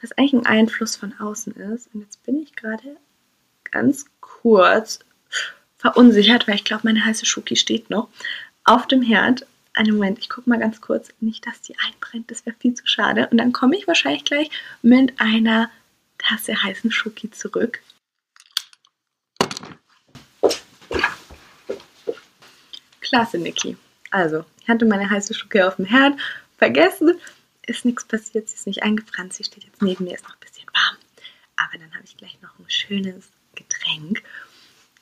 [0.00, 1.90] was eigentlich ein Einfluss von außen ist?
[1.92, 2.96] Und jetzt bin ich gerade
[3.64, 5.00] ganz kurz
[5.78, 8.08] verunsichert, weil ich glaube, meine heiße Schoki steht noch
[8.64, 9.46] auf dem Herd.
[9.72, 11.08] Einen Moment, ich gucke mal ganz kurz.
[11.20, 13.28] Nicht, dass die einbrennt, das wäre viel zu schade.
[13.30, 14.50] Und dann komme ich wahrscheinlich gleich
[14.82, 15.70] mit einer
[16.18, 17.80] Tasse heißen Schoki zurück.
[23.00, 23.76] Klasse, Niki.
[24.10, 26.18] Also, ich hatte meine heiße Schoki auf dem Herd
[26.58, 27.18] vergessen.
[27.66, 29.32] Ist nichts passiert, sie ist nicht eingebrannt.
[29.32, 30.96] Sie steht jetzt neben mir, ist noch ein bisschen warm.
[31.56, 34.22] Aber dann habe ich gleich noch ein schönes Getränk.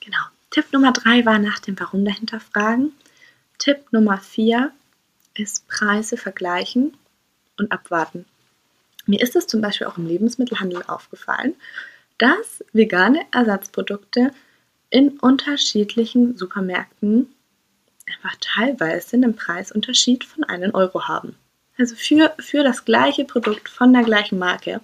[0.00, 0.18] Genau.
[0.50, 2.92] Tipp Nummer drei war nach dem Warum dahinter fragen.
[3.58, 4.72] Tipp Nummer vier
[5.34, 6.96] ist Preise vergleichen
[7.56, 8.24] und abwarten.
[9.06, 11.54] Mir ist es zum Beispiel auch im Lebensmittelhandel aufgefallen,
[12.18, 14.32] dass vegane Ersatzprodukte
[14.90, 17.32] in unterschiedlichen Supermärkten
[18.08, 21.36] einfach teilweise einen Preisunterschied von einem Euro haben.
[21.78, 24.80] Also für, für das gleiche Produkt von der gleichen Marke.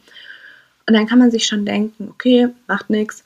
[0.87, 3.24] Und dann kann man sich schon denken, okay, macht nichts,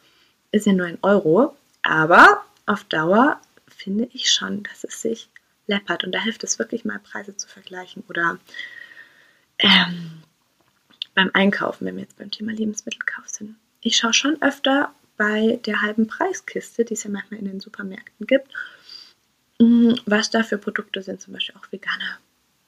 [0.53, 1.57] ist ja nur ein Euro.
[1.83, 5.29] Aber auf Dauer finde ich schon, dass es sich
[5.67, 6.05] läppert.
[6.05, 8.05] Und da hilft es wirklich mal, Preise zu vergleichen.
[8.09, 8.39] Oder
[9.59, 10.23] ähm,
[11.15, 13.57] beim Einkaufen, wenn wir jetzt beim Thema Lebensmittelkauf sind.
[13.81, 18.27] Ich schaue schon öfter bei der halben Preiskiste, die es ja manchmal in den Supermärkten
[18.27, 18.53] gibt,
[19.59, 22.19] was da für Produkte sind, zum Beispiel auch vegane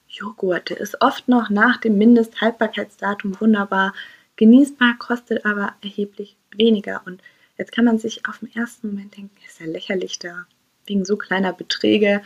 [0.09, 0.70] Joghurt.
[0.70, 3.94] Der ist oft noch nach dem Mindesthaltbarkeitsdatum wunderbar
[4.37, 7.03] genießbar, kostet aber erheblich weniger.
[7.07, 7.22] Und
[7.59, 10.46] jetzt kann man sich auf den ersten Moment denken, ist ja lächerlich da,
[10.87, 12.22] wegen so kleiner Beträge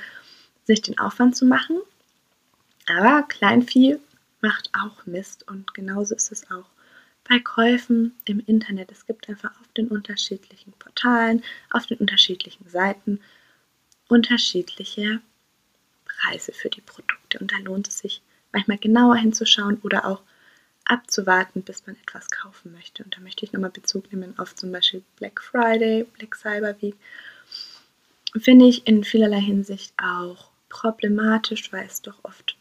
[0.65, 1.79] sich den Aufwand zu machen.
[2.87, 3.99] Aber Kleinvieh
[4.41, 6.67] macht auch Mist und genauso ist es auch
[7.29, 8.93] bei Käufen im Internet.
[8.93, 13.21] Es gibt einfach auf den unterschiedlichen Portalen, auf den unterschiedlichen Seiten
[14.09, 15.21] unterschiedliche
[16.05, 17.39] Preise für die Produkte.
[17.39, 20.23] Und da lohnt es sich manchmal genauer hinzuschauen oder auch
[20.85, 23.05] abzuwarten, bis man etwas kaufen möchte.
[23.05, 26.97] Und da möchte ich nochmal Bezug nehmen auf zum Beispiel Black Friday, Black Cyber Week.
[28.37, 32.57] Finde ich in vielerlei Hinsicht auch problematisch, weil es doch oft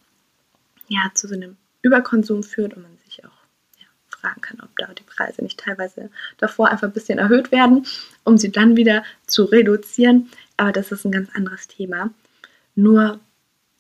[0.87, 3.31] ja, zu so einem Überkonsum führt und man sich auch
[3.79, 7.85] ja, fragen kann, ob da die Preise nicht teilweise davor einfach ein bisschen erhöht werden,
[8.23, 10.29] um sie dann wieder zu reduzieren.
[10.57, 12.11] Aber das ist ein ganz anderes Thema.
[12.75, 13.19] Nur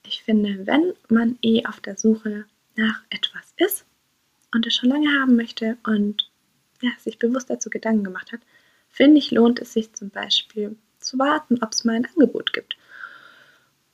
[0.05, 3.85] ich finde, wenn man eh auf der Suche nach etwas ist
[4.53, 6.29] und es schon lange haben möchte und
[6.81, 8.41] ja, sich bewusst dazu Gedanken gemacht hat,
[8.89, 12.75] finde ich, lohnt es sich zum Beispiel zu warten, ob es mal ein Angebot gibt.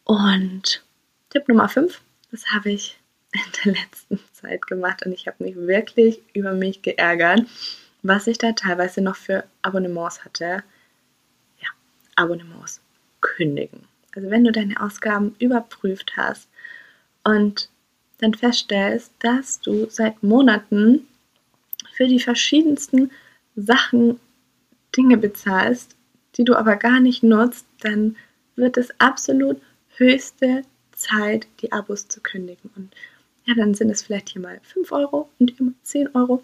[0.04, 0.84] Und
[1.30, 3.00] Tipp Nummer 5, das habe ich
[3.32, 7.42] in der letzten Zeit gemacht und ich habe mich wirklich über mich geärgert,
[8.02, 10.63] was ich da teilweise noch für Abonnements hatte.
[12.19, 12.82] Abonnements
[13.21, 13.88] kündigen.
[14.15, 16.49] Also wenn du deine Ausgaben überprüft hast
[17.23, 17.69] und
[18.19, 21.08] dann feststellst, dass du seit Monaten
[21.93, 23.12] für die verschiedensten
[23.55, 24.19] Sachen
[24.95, 25.95] Dinge bezahlst,
[26.36, 28.15] die du aber gar nicht nutzt, dann
[28.55, 29.62] wird es absolut
[29.95, 32.69] höchste Zeit, die Abos zu kündigen.
[32.75, 32.93] Und
[33.45, 36.43] ja, dann sind es vielleicht hier mal 5 Euro und mal 10 Euro.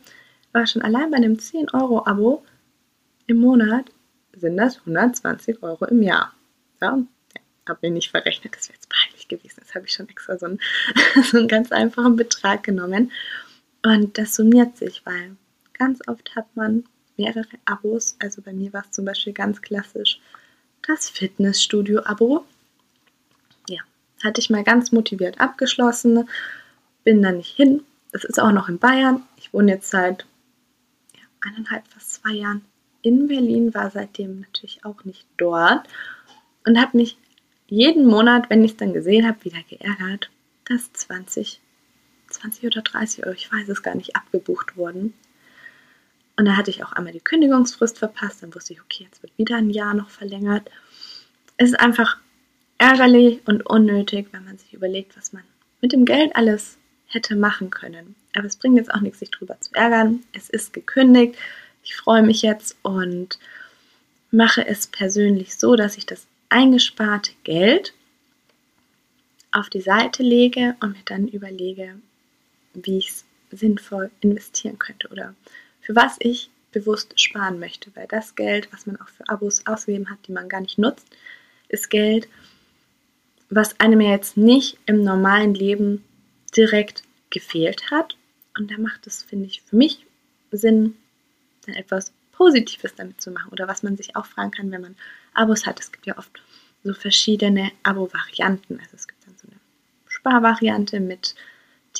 [0.54, 2.44] War schon allein bei einem 10 Euro Abo
[3.28, 3.92] im Monat
[4.40, 6.34] sind das 120 Euro im Jahr.
[6.82, 7.00] Ja,
[7.68, 9.58] habe mir nicht verrechnet, das wäre jetzt peinlich gewesen.
[9.60, 10.60] Das habe ich schon extra so einen,
[11.24, 13.12] so einen ganz einfachen Betrag genommen.
[13.84, 15.36] Und das summiert sich, weil
[15.74, 16.86] ganz oft hat man
[17.18, 18.16] mehrere Abos.
[18.20, 20.20] Also bei mir war es zum Beispiel ganz klassisch
[20.82, 22.46] das Fitnessstudio-Abo.
[23.70, 23.82] Ja,
[24.24, 26.30] hatte ich mal ganz motiviert abgeschlossen,
[27.04, 27.84] bin da nicht hin.
[28.12, 29.24] Es ist auch noch in Bayern.
[29.38, 30.26] Ich wohne jetzt seit
[31.16, 32.64] ja, eineinhalb, fast zwei Jahren
[33.06, 35.88] in Berlin, war seitdem natürlich auch nicht dort
[36.66, 37.18] und habe mich
[37.68, 40.30] jeden Monat, wenn ich es dann gesehen habe, wieder geärgert,
[40.66, 41.60] dass 20,
[42.30, 45.14] 20 oder 30 Euro, ich weiß es gar nicht, abgebucht wurden.
[46.38, 48.44] Und da hatte ich auch einmal die Kündigungsfrist verpasst.
[48.44, 50.70] Dann wusste ich, okay, jetzt wird wieder ein Jahr noch verlängert.
[51.58, 52.18] Es ist einfach
[52.78, 55.44] ärgerlich und unnötig, wenn man sich überlegt, was man
[55.82, 58.16] mit dem Geld alles hätte machen können.
[58.36, 60.24] Aber es bringt jetzt auch nichts, sich drüber zu ärgern.
[60.34, 61.36] Es ist gekündigt.
[61.86, 63.38] Ich freue mich jetzt und
[64.32, 67.94] mache es persönlich so, dass ich das eingesparte Geld
[69.52, 71.96] auf die Seite lege und mir dann überlege,
[72.74, 75.36] wie ich es sinnvoll investieren könnte oder
[75.80, 77.92] für was ich bewusst sparen möchte.
[77.96, 81.08] Weil das Geld, was man auch für Abos ausgegeben hat, die man gar nicht nutzt,
[81.70, 82.28] ist Geld,
[83.50, 86.04] was einem jetzt nicht im normalen Leben
[86.58, 88.18] direkt gefehlt hat.
[88.58, 90.04] Und da macht es, finde ich, für mich
[90.52, 90.96] Sinn,
[91.66, 93.52] dann etwas Positives damit zu machen.
[93.52, 94.96] Oder was man sich auch fragen kann, wenn man
[95.34, 95.80] Abos hat.
[95.80, 96.42] Es gibt ja oft
[96.84, 98.80] so verschiedene Abo-Varianten.
[98.80, 99.60] Also es gibt dann so eine
[100.08, 101.36] Sparvariante mit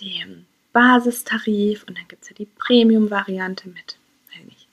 [0.02, 3.98] dem Basistarif und dann gibt es ja die Premium-Variante mit,
[4.46, 4.68] nicht,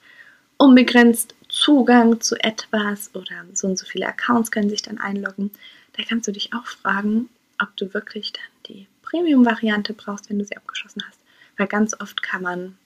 [0.57, 5.51] unbegrenzt Zugang zu etwas oder so und so viele Accounts können sich dann einloggen.
[5.95, 7.29] Da kannst du dich auch fragen,
[7.61, 11.19] ob du wirklich dann die Premium-Variante brauchst, wenn du sie abgeschlossen hast.
[11.57, 12.77] Weil ganz oft kann man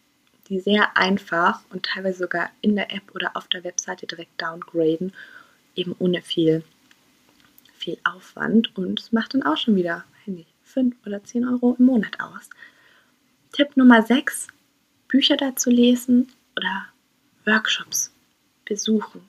[0.50, 5.14] die sehr einfach und teilweise sogar in der App oder auf der Webseite direkt downgraden,
[5.76, 6.64] eben ohne viel,
[7.76, 8.76] viel Aufwand.
[8.78, 12.50] Und es macht dann auch schon wieder, nicht, 5 oder 10 Euro im Monat aus.
[13.54, 14.48] Tipp Nummer 6,
[15.08, 16.88] Bücher dazu lesen oder
[17.46, 18.12] Workshops
[18.66, 19.22] besuchen.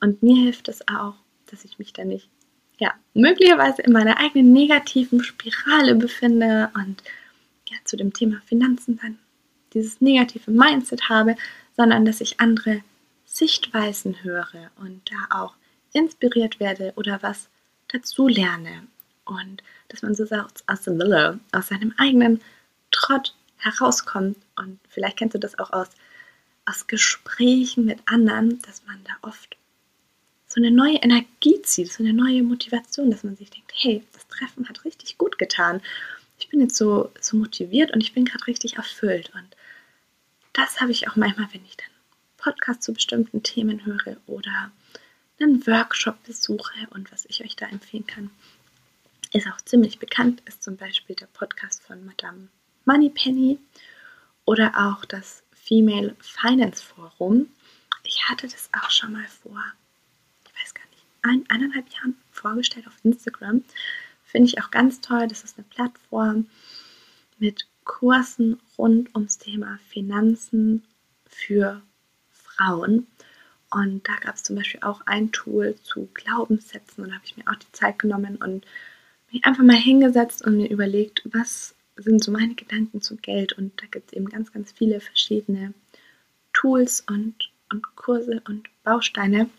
[0.00, 1.14] Und mir hilft es auch,
[1.50, 2.28] dass ich mich da nicht,
[2.78, 7.02] ja, möglicherweise in meiner eigenen negativen Spirale befinde und
[7.68, 9.18] ja, zu dem Thema Finanzen dann
[9.74, 11.36] dieses negative Mindset habe,
[11.76, 12.82] sondern dass ich andere
[13.24, 15.54] Sichtweisen höre und da auch
[15.92, 17.48] inspiriert werde oder was
[17.88, 18.86] dazu lerne.
[19.24, 22.40] Und dass man so aus, aus, seinem eigenen
[22.90, 24.36] Trott herauskommt.
[24.56, 25.88] Und vielleicht kennst du das auch aus
[26.68, 29.56] aus Gesprächen mit anderen, dass man da oft
[30.46, 34.26] so eine neue Energie zieht, so eine neue Motivation, dass man sich denkt, hey, das
[34.28, 35.80] Treffen hat richtig gut getan.
[36.38, 39.30] Ich bin jetzt so, so motiviert und ich bin gerade richtig erfüllt.
[39.34, 39.56] Und
[40.58, 41.86] das habe ich auch manchmal, wenn ich dann
[42.36, 44.72] Podcasts zu bestimmten Themen höre oder
[45.40, 46.88] einen Workshop besuche.
[46.90, 48.30] Und was ich euch da empfehlen kann,
[49.32, 52.48] ist auch ziemlich bekannt, ist zum Beispiel der Podcast von Madame
[52.86, 53.58] Moneypenny
[54.46, 57.46] oder auch das Female Finance Forum.
[58.02, 59.62] Ich hatte das auch schon mal vor,
[60.44, 63.62] ich weiß gar nicht, ein, eineinhalb Jahren vorgestellt auf Instagram.
[64.24, 65.28] Finde ich auch ganz toll.
[65.28, 66.48] Das ist eine Plattform
[67.38, 70.84] mit Kursen rund ums Thema Finanzen
[71.26, 71.82] für
[72.30, 73.08] Frauen.
[73.70, 77.02] Und da gab es zum Beispiel auch ein Tool zu Glaubenssätzen.
[77.02, 78.64] Und da habe ich mir auch die Zeit genommen und
[79.32, 83.82] mich einfach mal hingesetzt und mir überlegt, was sind so meine Gedanken zu Geld und
[83.82, 85.74] da gibt es eben ganz, ganz viele verschiedene
[86.52, 89.50] Tools und, und Kurse und Bausteine,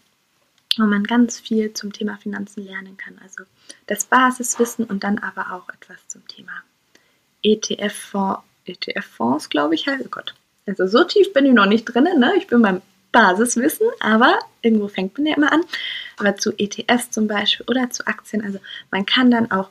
[0.78, 3.20] wo man ganz viel zum Thema Finanzen lernen kann.
[3.22, 3.44] Also
[3.88, 6.64] das Basiswissen und dann aber auch etwas zum Thema
[7.44, 10.36] ETF-Fonds, ETF glaube ich, heißt oh Gott.
[10.68, 12.34] Also so tief bin ich noch nicht drin, ne?
[12.38, 15.64] Ich bin beim Basiswissen, aber irgendwo fängt man ja immer an.
[16.18, 18.60] Aber zu ETFs zum Beispiel oder zu Aktien, also
[18.92, 19.70] man kann dann auch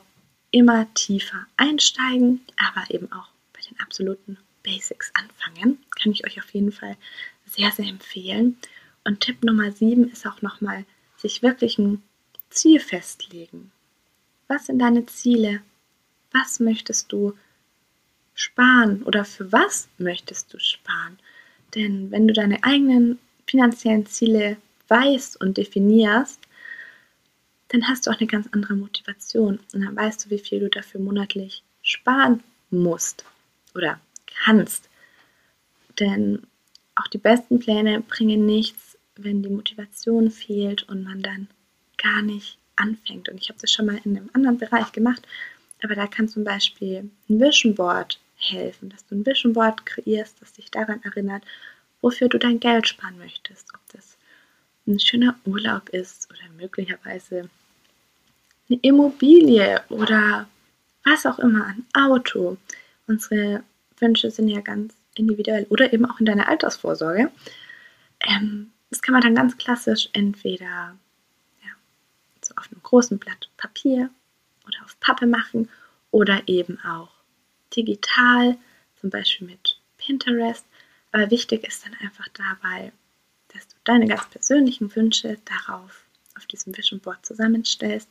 [0.51, 5.77] immer tiefer einsteigen, aber eben auch bei den absoluten Basics anfangen.
[6.01, 6.97] Kann ich euch auf jeden Fall
[7.45, 8.57] sehr, sehr empfehlen.
[9.05, 10.85] Und Tipp Nummer 7 ist auch nochmal,
[11.17, 12.03] sich wirklich ein
[12.49, 13.71] Ziel festlegen.
[14.47, 15.61] Was sind deine Ziele?
[16.31, 17.37] Was möchtest du
[18.39, 21.19] sparen oder für was möchtest du sparen?
[21.75, 26.39] Denn wenn du deine eigenen finanziellen Ziele weißt und definierst,
[27.69, 30.69] dann hast du auch eine ganz andere Motivation und dann weißt du, wie viel du
[30.69, 33.25] dafür monatlich sparen musst
[33.75, 33.99] oder
[34.43, 34.89] kannst.
[35.99, 36.43] Denn
[36.95, 41.47] auch die besten Pläne bringen nichts, wenn die Motivation fehlt und man dann
[41.97, 43.29] gar nicht anfängt.
[43.29, 45.27] Und ich habe das schon mal in einem anderen Bereich gemacht,
[45.83, 50.41] aber da kann zum Beispiel ein Vision Board helfen, dass du ein Vision Board kreierst,
[50.41, 51.43] das dich daran erinnert,
[52.01, 53.67] wofür du dein Geld sparen möchtest.
[53.73, 54.17] Ob das
[54.87, 57.49] ein schöner Urlaub ist oder möglicherweise
[58.69, 60.47] eine Immobilie oder
[61.03, 62.57] was auch immer, ein Auto.
[63.07, 63.63] Unsere
[63.99, 67.31] Wünsche sind ja ganz individuell oder eben auch in deiner Altersvorsorge.
[68.21, 70.95] Ähm, das kann man dann ganz klassisch entweder
[71.63, 71.71] ja,
[72.41, 74.09] so auf einem großen Blatt Papier
[74.65, 75.69] oder auf Pappe machen
[76.11, 77.18] oder eben auch
[77.75, 78.57] digital,
[78.99, 80.65] zum Beispiel mit Pinterest.
[81.11, 82.91] Aber wichtig ist dann einfach dabei,
[83.53, 86.05] dass du deine ganz persönlichen Wünsche darauf
[86.37, 88.09] auf diesem Vision Board zusammenstellst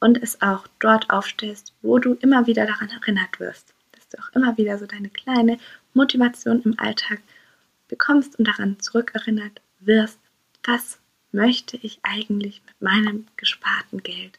[0.00, 3.72] und es auch dort aufstellst, wo du immer wieder daran erinnert wirst.
[3.92, 5.58] Dass du auch immer wieder so deine kleine
[5.94, 7.20] Motivation im Alltag
[7.88, 10.18] bekommst und daran zurückerinnert wirst,
[10.64, 10.98] was
[11.30, 14.38] möchte ich eigentlich mit meinem gesparten Geld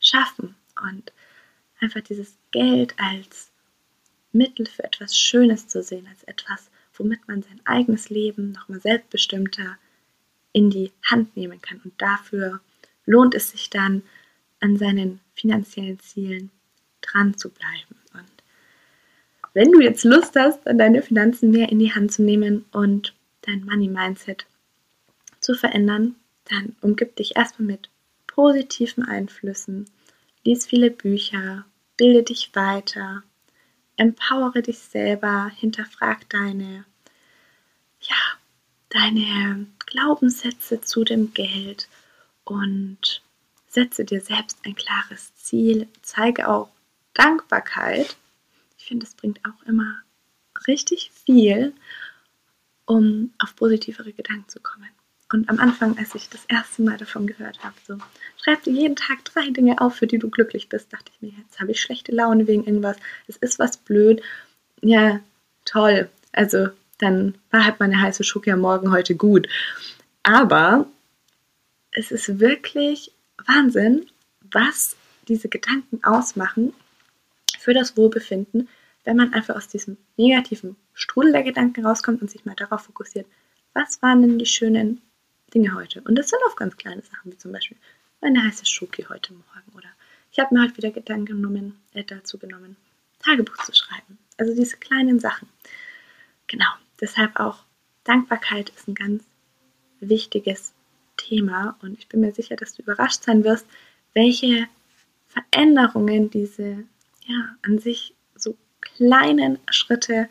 [0.00, 1.12] schaffen und
[1.80, 3.47] einfach dieses Geld als
[4.32, 9.78] Mittel für etwas Schönes zu sehen, als etwas, womit man sein eigenes Leben nochmal selbstbestimmter
[10.52, 11.80] in die Hand nehmen kann.
[11.84, 12.60] Und dafür
[13.06, 14.02] lohnt es sich dann,
[14.60, 16.50] an seinen finanziellen Zielen
[17.00, 17.96] dran zu bleiben.
[18.12, 18.42] Und
[19.54, 23.14] wenn du jetzt Lust hast, an deine Finanzen mehr in die Hand zu nehmen und
[23.42, 24.46] dein Money Mindset
[25.40, 27.88] zu verändern, dann umgib dich erstmal mit
[28.26, 29.88] positiven Einflüssen,
[30.44, 31.64] lies viele Bücher,
[31.96, 33.22] bilde dich weiter,
[33.98, 36.84] empowere dich selber, hinterfrag deine,
[38.00, 38.16] ja,
[38.88, 41.88] deine Glaubenssätze zu dem Geld
[42.44, 43.22] und
[43.68, 46.70] Setze dir selbst ein klares Ziel, zeige auch
[47.12, 48.16] Dankbarkeit.
[48.78, 50.02] Ich finde, es bringt auch immer
[50.66, 51.74] richtig viel,
[52.86, 54.88] um auf positivere Gedanken zu kommen.
[55.30, 57.98] Und am Anfang, als ich das erste Mal davon gehört habe, so,
[58.42, 61.32] schreib dir jeden Tag drei Dinge auf, für die du glücklich bist, dachte ich mir,
[61.38, 64.22] jetzt habe ich schlechte Laune wegen irgendwas, es ist was blöd.
[64.80, 65.20] Ja,
[65.66, 66.08] toll.
[66.32, 69.48] Also dann war halt meine heiße Schoki am Morgen heute gut.
[70.22, 70.86] Aber
[71.90, 73.12] es ist wirklich
[73.46, 74.06] Wahnsinn,
[74.50, 74.96] was
[75.28, 76.72] diese Gedanken ausmachen
[77.58, 78.68] für das Wohlbefinden,
[79.04, 83.26] wenn man einfach aus diesem negativen Strudel der Gedanken rauskommt und sich mal darauf fokussiert,
[83.74, 85.02] was waren denn die schönen
[85.54, 86.00] Dinge heute?
[86.02, 87.76] Und das sind oft ganz kleine Sachen, wie zum Beispiel
[88.20, 89.88] meine heiße Schoki heute Morgen oder
[90.30, 92.76] ich habe mir heute wieder Gedanken genommen, äh, dazu genommen,
[93.20, 94.18] Tagebuch zu schreiben.
[94.36, 95.48] Also diese kleinen Sachen.
[96.46, 96.68] Genau,
[97.00, 97.64] deshalb auch
[98.04, 99.24] Dankbarkeit ist ein ganz
[100.00, 100.72] wichtiges
[101.16, 103.66] Thema und ich bin mir sicher, dass du überrascht sein wirst,
[104.14, 104.68] welche
[105.28, 106.84] Veränderungen diese
[107.26, 110.28] ja an sich so kleinen Schritte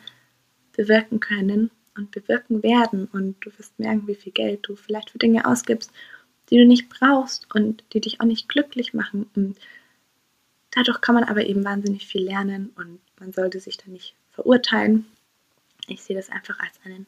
[0.72, 5.18] bewirken können und bewirken werden und du wirst merken, wie viel Geld du vielleicht für
[5.18, 5.92] Dinge ausgibst,
[6.48, 9.58] die du nicht brauchst und die dich auch nicht glücklich machen und
[10.70, 15.06] dadurch kann man aber eben wahnsinnig viel lernen und man sollte sich da nicht verurteilen.
[15.88, 17.06] Ich sehe das einfach als einen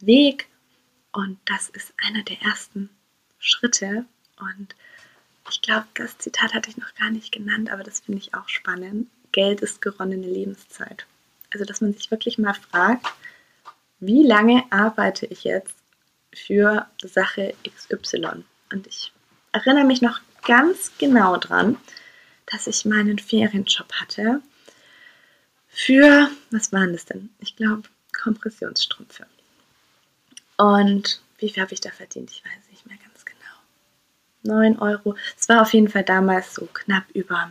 [0.00, 0.48] Weg
[1.12, 2.90] und das ist einer der ersten
[3.38, 4.04] Schritte.
[4.38, 4.76] Und
[5.50, 8.48] ich glaube, das Zitat hatte ich noch gar nicht genannt, aber das finde ich auch
[8.48, 9.08] spannend.
[9.32, 11.06] Geld ist geronnene Lebenszeit.
[11.52, 13.06] Also, dass man sich wirklich mal fragt,
[14.00, 15.74] wie lange arbeite ich jetzt
[16.34, 18.44] für Sache XY?
[18.72, 19.12] Und ich
[19.52, 21.76] erinnere mich noch ganz genau dran,
[22.46, 24.40] dass ich meinen Ferienjob hatte
[25.68, 27.30] für, was waren das denn?
[27.40, 27.82] Ich glaube,
[28.22, 29.26] Kompressionsstrümpfe.
[30.56, 32.30] Und wie viel habe ich da verdient?
[32.30, 34.54] Ich weiß nicht mehr ganz genau.
[34.56, 35.16] 9 Euro.
[35.38, 37.50] Es war auf jeden Fall damals so knapp über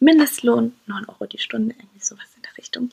[0.00, 0.74] Mindestlohn.
[0.86, 2.90] 9 Euro die Stunde, irgendwie sowas in der Richtung.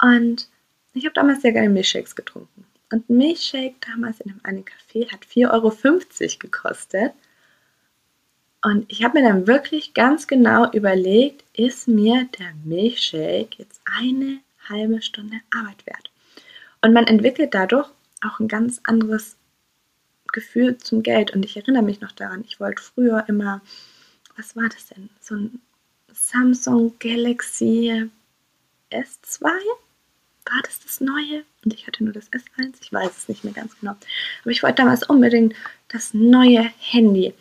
[0.00, 0.48] Und
[0.94, 2.66] ich habe damals sehr gerne Milchshakes getrunken.
[2.90, 7.12] Und ein Milchshake damals in einem Café hat 4,50 Euro gekostet.
[8.62, 14.40] Und ich habe mir dann wirklich ganz genau überlegt, ist mir der Milchshake jetzt eine
[14.68, 16.10] halbe Stunde Arbeit wert?
[16.82, 17.88] Und man entwickelt dadurch
[18.20, 19.36] auch ein ganz anderes
[20.32, 21.32] Gefühl zum Geld.
[21.32, 23.62] Und ich erinnere mich noch daran, ich wollte früher immer,
[24.36, 25.08] was war das denn?
[25.20, 25.60] So ein
[26.12, 28.10] Samsung Galaxy
[28.90, 29.50] S2?
[30.44, 31.44] War das das neue?
[31.64, 33.92] Und ich hatte nur das S1, ich weiß es nicht mehr ganz genau.
[34.42, 35.54] Aber ich wollte damals unbedingt
[35.88, 37.34] das neue Handy.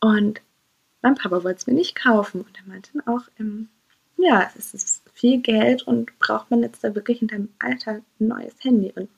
[0.00, 0.40] Und
[1.02, 2.40] mein Papa wollte es mir nicht kaufen.
[2.42, 3.68] Und er meinte auch, ähm,
[4.16, 8.28] ja, es ist viel Geld und braucht man jetzt da wirklich in deinem Alter ein
[8.28, 8.92] neues Handy?
[8.94, 9.08] Und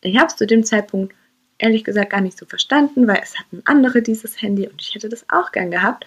[0.00, 1.14] ich habe es zu dem Zeitpunkt
[1.58, 5.08] ehrlich gesagt gar nicht so verstanden, weil es hatten andere dieses Handy und ich hätte
[5.08, 6.04] das auch gern gehabt.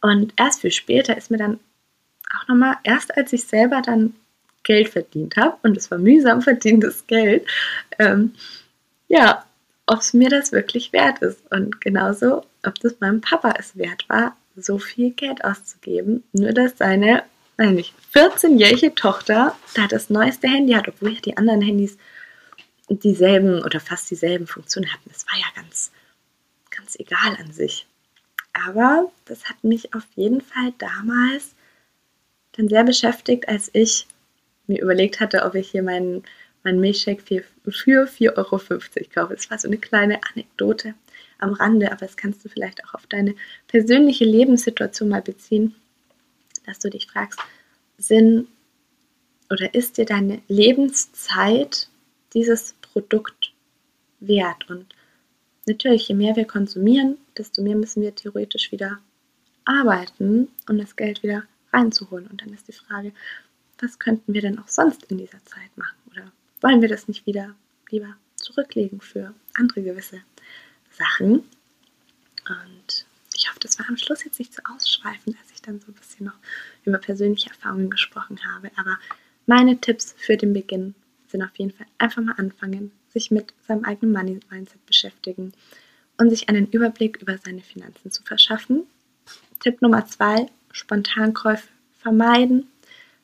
[0.00, 1.58] Und erst viel später ist mir dann
[2.36, 4.14] auch nochmal, erst als ich selber dann
[4.62, 7.46] Geld verdient habe, und es war mühsam verdientes Geld,
[7.98, 8.34] ähm,
[9.08, 9.44] ja,
[9.86, 11.40] ob es mir das wirklich wert ist.
[11.50, 16.78] Und genauso, ob das meinem Papa es wert war, so viel Geld auszugeben, nur dass
[16.78, 17.24] seine,
[17.56, 21.96] eigentlich 14-jährige Tochter da das neueste Handy hat, obwohl ja die anderen Handys
[22.88, 25.10] dieselben oder fast dieselben Funktionen hatten.
[25.10, 25.92] Das war ja ganz,
[26.70, 27.86] ganz egal an sich.
[28.66, 31.54] Aber das hat mich auf jeden Fall damals
[32.52, 34.06] dann sehr beschäftigt, als ich
[34.66, 36.22] mir überlegt hatte, ob ich hier meinen,
[36.64, 38.58] meinen Milchshake für, für 4,50 Euro
[39.14, 39.34] kaufe.
[39.34, 40.94] Das war so eine kleine Anekdote
[41.38, 43.34] am Rande, aber das kannst du vielleicht auch auf deine
[43.66, 45.74] persönliche Lebenssituation mal beziehen,
[46.66, 47.40] dass du dich fragst,
[47.98, 48.46] sind
[49.50, 51.88] oder ist dir deine Lebenszeit
[52.32, 53.52] dieses Produkt
[54.20, 54.68] wert.
[54.70, 54.86] Und
[55.66, 58.98] natürlich, je mehr wir konsumieren, desto mehr müssen wir theoretisch wieder
[59.64, 62.26] arbeiten, um das Geld wieder reinzuholen.
[62.28, 63.12] Und dann ist die Frage,
[63.82, 65.96] was könnten wir denn auch sonst in dieser Zeit machen?
[66.10, 67.54] Oder wollen wir das nicht wieder
[67.90, 70.22] lieber zurücklegen für andere gewisse
[70.90, 71.44] Sachen?
[72.48, 75.88] Und ich hoffe, das war am Schluss jetzt nicht so ausschweifend, als ich dann so
[75.88, 76.38] ein bisschen noch
[76.84, 78.70] über persönliche Erfahrungen gesprochen habe.
[78.76, 78.98] Aber
[79.46, 80.94] meine Tipps für den Beginn
[81.26, 85.52] sind auf jeden Fall einfach mal anfangen, sich mit seinem eigenen Money-Mindset beschäftigen
[86.18, 88.84] und sich einen Überblick über seine Finanzen zu verschaffen.
[89.60, 92.68] Tipp Nummer zwei, Spontankäufe vermeiden.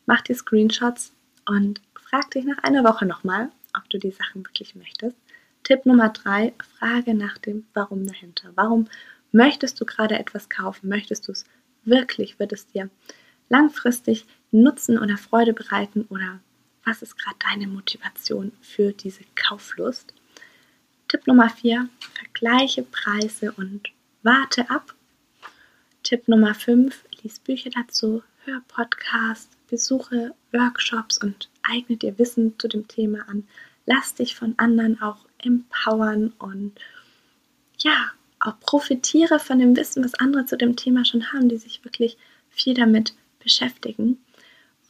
[0.08, 1.12] Mach dir Screenshots
[1.44, 5.14] und frag dich nach einer Woche nochmal, ob du die Sachen wirklich möchtest.
[5.64, 8.50] Tipp Nummer drei, frage nach dem Warum dahinter.
[8.54, 8.88] Warum
[9.32, 10.88] möchtest du gerade etwas kaufen?
[10.88, 11.44] Möchtest du es
[11.84, 12.38] wirklich?
[12.38, 12.88] Wird es dir
[13.50, 16.40] langfristig Nutzen oder Freude bereiten oder
[16.86, 20.14] was ist gerade deine Motivation für diese Kauflust?
[21.08, 23.90] Tipp Nummer 4, vergleiche Preise und
[24.22, 24.94] warte ab.
[26.02, 32.68] Tipp Nummer 5, lies Bücher dazu, hör Podcasts, besuche Workshops und eigne dir Wissen zu
[32.68, 33.46] dem Thema an.
[33.86, 36.72] Lass dich von anderen auch empowern und
[37.78, 38.10] ja,
[38.40, 42.16] auch profitiere von dem Wissen, was andere zu dem Thema schon haben, die sich wirklich
[42.50, 44.18] viel damit beschäftigen.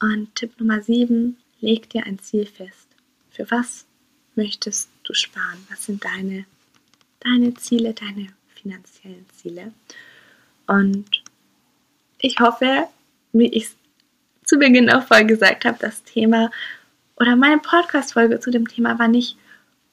[0.01, 2.89] Und Tipp Nummer 7, leg dir ein Ziel fest.
[3.31, 3.87] Für was
[4.35, 5.66] möchtest du sparen?
[5.70, 6.45] Was sind deine,
[7.20, 9.72] deine Ziele, deine finanziellen Ziele?
[10.66, 11.22] Und
[12.20, 12.89] ich hoffe,
[13.33, 13.76] wie ich es
[14.49, 16.51] zu Beginn auch vorher gesagt habe, das Thema
[17.16, 19.36] oder meine Podcast-Folge zu dem Thema war nicht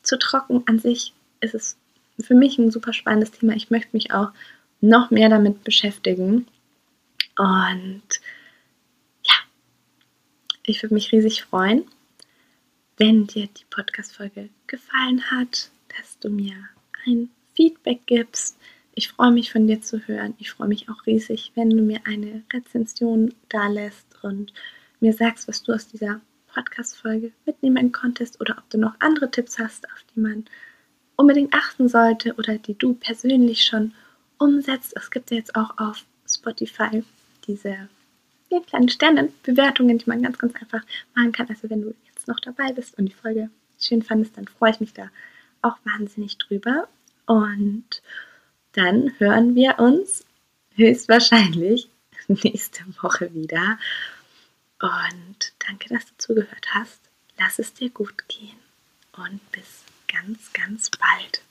[0.02, 0.64] zu trocken.
[0.66, 1.78] An sich ist es
[2.22, 3.54] für mich ein super spannendes Thema.
[3.54, 4.30] Ich möchte mich auch
[4.80, 6.48] noch mehr damit beschäftigen.
[7.38, 8.22] Und
[9.24, 9.34] ja,
[10.64, 11.84] ich würde mich riesig freuen,
[12.96, 16.56] wenn dir die Podcast-Folge gefallen hat, dass du mir
[17.06, 18.58] ein Feedback gibst.
[18.94, 20.34] Ich freue mich von dir zu hören.
[20.38, 24.54] Ich freue mich auch riesig, wenn du mir eine Rezension da lässt und
[25.00, 26.22] mir sagst, was du aus dieser
[26.54, 30.46] Podcast-Folge mitnehmen konntest oder ob du noch andere Tipps hast, auf die man
[31.16, 33.94] unbedingt achten sollte oder die du persönlich schon
[34.38, 34.94] umsetzt.
[34.96, 37.04] Es gibt ja jetzt auch auf Spotify
[37.48, 37.90] diese
[38.50, 41.48] ja, kleinen Sternenbewertungen, die man ganz, ganz einfach machen kann.
[41.50, 43.50] Also wenn du jetzt noch dabei bist und die Folge
[43.80, 45.10] schön fandest, dann freue ich mich da
[45.62, 46.88] auch wahnsinnig drüber.
[47.26, 48.02] Und
[48.74, 50.26] dann hören wir uns
[50.76, 51.90] höchstwahrscheinlich
[52.28, 53.78] nächste Woche wieder.
[54.86, 57.00] Und danke, dass du zugehört hast.
[57.40, 58.60] Lass es dir gut gehen
[59.14, 61.42] und bis ganz, ganz bald.